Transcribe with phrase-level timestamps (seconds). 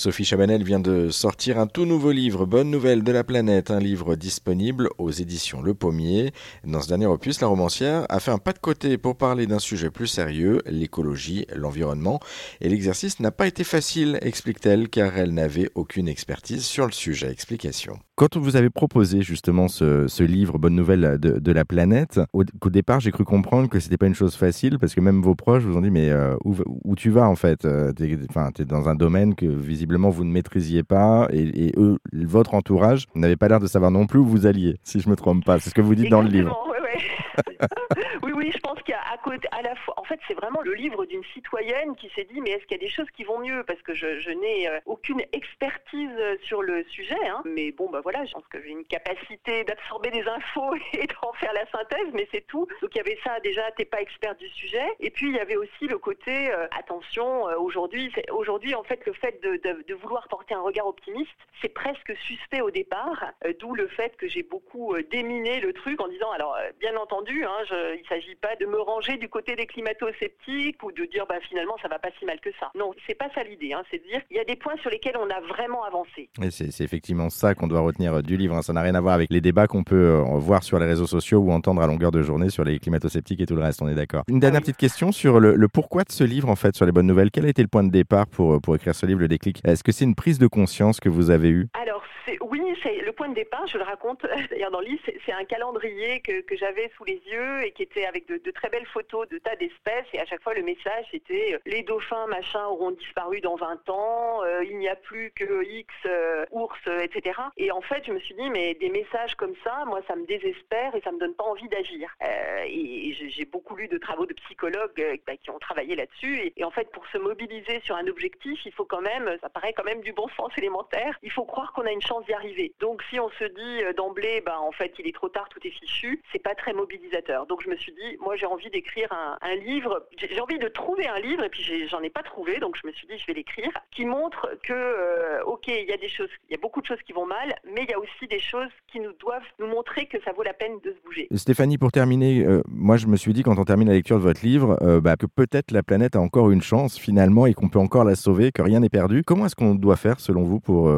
[0.00, 3.80] Sophie Chabanel vient de sortir un tout nouveau livre, Bonne nouvelle de la planète, un
[3.80, 6.32] livre disponible aux éditions Le Pommier.
[6.64, 9.58] Dans ce dernier opus, la romancière a fait un pas de côté pour parler d'un
[9.58, 12.18] sujet plus sérieux, l'écologie, l'environnement.
[12.62, 17.30] Et l'exercice n'a pas été facile, explique-t-elle, car elle n'avait aucune expertise sur le sujet.
[17.30, 17.98] Explication.
[18.20, 23.12] Quand vous avez proposé justement ce, livre, Bonne nouvelle de, la planète, au, départ, j'ai
[23.12, 25.80] cru comprendre que c'était pas une chose facile parce que même vos proches vous ont
[25.80, 29.46] dit mais euh, où, tu vas en fait euh, Tu es, dans un domaine que
[29.46, 34.06] visiblement vous ne maîtrisiez pas et, eux, votre entourage n'avait pas l'air de savoir non
[34.06, 35.58] plus où vous alliez, si je me trompe pas.
[35.58, 36.69] C'est ce que vous dites dans le livre.
[38.22, 40.34] oui, oui, je pense qu'il y a à côté, à la fois, en fait, c'est
[40.34, 43.10] vraiment le livre d'une citoyenne qui s'est dit, mais est-ce qu'il y a des choses
[43.10, 43.64] qui vont mieux?
[43.64, 46.10] Parce que je, n'ai euh, aucune expertise
[46.42, 47.42] sur le sujet, hein.
[47.44, 51.32] mais bon, bah voilà, je pense que j'ai une capacité d'absorber des infos et d'en
[51.34, 52.66] faire la synthèse, mais c'est tout.
[52.80, 55.40] Donc il y avait ça, déjà, t'es pas expert du sujet, et puis il y
[55.40, 60.28] avait aussi le côté, euh, attention, euh, aujourd'hui, aujourd'hui, en fait, le fait de, vouloir
[60.28, 61.30] porter un regard optimiste,
[61.60, 66.08] c'est presque suspect au départ, d'où le fait que j'ai beaucoup déminé le truc en
[66.08, 69.66] disant, alors, bien entendu, hein, je, il s'agit pas de me ranger du côté des
[69.66, 72.70] climato-sceptiques ou de dire bah, finalement ça va pas si mal que ça.
[72.74, 73.72] Non, c'est pas ça l'idée.
[73.72, 73.82] Hein.
[73.90, 76.28] C'est de dire il y a des points sur lesquels on a vraiment avancé.
[76.42, 78.54] Et c'est effectivement ça qu'on doit retenir euh, du livre.
[78.54, 78.62] Hein.
[78.62, 81.06] Ça n'a rien à voir avec les débats qu'on peut euh, voir sur les réseaux
[81.06, 83.82] sociaux ou entendre à longueur de journée sur les climato-sceptiques et tout le reste.
[83.82, 84.24] On est d'accord.
[84.28, 87.06] Une dernière petite question sur le, pourquoi de ce livre en fait sur les bonnes
[87.06, 87.30] nouvelles.
[87.30, 89.60] Quel a été le point de départ pour, euh, pour écrire ce livre, le déclic?
[89.64, 91.68] Est-ce que c'est une prise de conscience que vous avez eue?
[91.74, 92.02] Alors
[92.42, 93.66] oui, le point de départ.
[93.66, 95.02] Je le raconte d'ailleurs dans le livre.
[95.24, 98.86] C'est un calendrier que, j'avais sous les yeux et qui était avec de, très belles
[98.86, 100.06] photos de tas d'espèces.
[100.12, 103.88] Et à chaque fois, le message était euh, les dauphins, machin, auront disparu dans 20
[103.88, 104.42] ans.
[104.42, 107.38] Euh, il n'y a plus que X euh, ours, etc.
[107.56, 110.26] Et en fait, je me suis dit, mais des messages comme ça, moi, ça me
[110.26, 112.14] désespère et ça me donne pas envie d'agir.
[112.20, 116.52] et j'ai beaucoup lu de travaux de psychologues bah, qui ont travaillé là-dessus.
[116.56, 119.72] Et, en fait, pour se mobiliser sur un objectif, il faut quand même, ça paraît
[119.72, 121.18] quand même du bon sens élémentaire.
[121.22, 122.59] Il faut croire qu'on a une chance d'y arriver.
[122.80, 125.70] Donc, si on se dit d'emblée, bah, en fait, il est trop tard, tout est
[125.70, 127.46] fichu, c'est pas très mobilisateur.
[127.46, 130.06] Donc, je me suis dit, moi, j'ai envie d'écrire un, livre.
[130.16, 132.92] J'ai envie de trouver un livre, et puis j'en ai, pas trouvé, donc je me
[132.92, 136.28] suis dit, je vais l'écrire, qui montre que, euh, ok, il y a des choses,
[136.48, 138.38] il y a beaucoup de choses qui vont mal, mais il y a aussi des
[138.38, 141.28] choses qui nous doivent nous montrer que ça vaut la peine de se bouger.
[141.34, 144.22] Stéphanie, pour terminer, euh, moi, je me suis dit, quand on termine la lecture de
[144.22, 147.68] votre livre, euh, bah, que peut-être la planète a encore une chance finalement et qu'on
[147.68, 149.22] peut encore la sauver, que rien n'est perdu.
[149.24, 150.90] Comment est-ce qu'on doit faire, selon vous, pour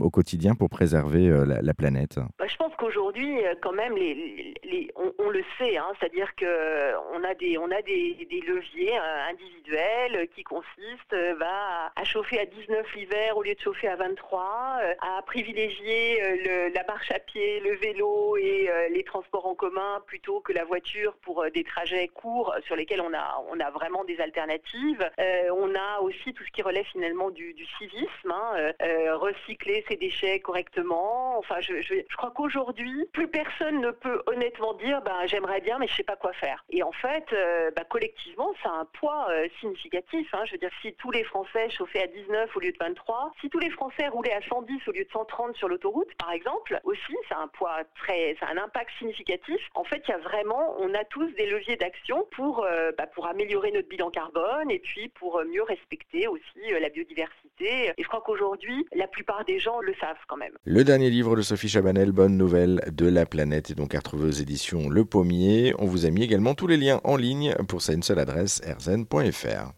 [0.00, 0.97] au quotidien pour préserver
[1.44, 2.18] la, planète.
[2.38, 3.07] Bah, Je pense qu'aujourd'hui,
[3.60, 8.16] quand même, les, on, le sait, hein, c'est-à-dire que on a des, on a des,
[8.46, 13.88] leviers euh, individuels qui consistent euh, à chauffer à 19 l'hiver au lieu de chauffer
[13.88, 19.54] à 23, euh, à privilégier la marche à pied, le vélo et les transports en
[19.54, 23.70] commun plutôt que la voiture pour des trajets courts sur lesquels on a, on a
[23.70, 25.08] vraiment des alternatives.
[25.18, 28.72] on a aussi tout ce qui relève finalement du, civisme, hein,
[29.14, 31.38] recycler ses déchets correctement.
[31.38, 35.94] Enfin, je crois qu'aujourd'hui, plus personne ne peut honnêtement dire bah, j'aimerais bien, mais je
[35.94, 36.64] sais pas quoi faire.
[36.70, 40.28] Et en fait, euh, bah, collectivement, ça a un poids euh, significatif.
[40.32, 40.44] Hein.
[40.46, 43.48] Je veux dire, si tous les Français chauffaient à 19 au lieu de 23, si
[43.50, 47.14] tous les Français roulaient à 110 au lieu de 130 sur l'autoroute, par exemple, aussi,
[47.28, 49.60] ça a un poids très, ça a un impact significatif.
[49.74, 53.06] En fait, il y a vraiment, on a tous des leviers d'action pour, euh, bah,
[53.06, 56.42] pour améliorer notre bilan carbone et puis pour mieux respecter aussi
[56.80, 57.92] la biodiversité.
[57.96, 60.56] Et je crois qu'aujourd'hui, la plupart des gens le savent quand même.
[60.64, 64.28] Le dernier livre de Sophie Chabanel, Bonne nouvelle de la planète, est donc à retrouver
[64.28, 65.74] aux éditions Le Pommier.
[65.78, 68.60] On vous a mis également tous les liens en ligne pour ça une seule adresse
[68.66, 69.72] rzn.fr.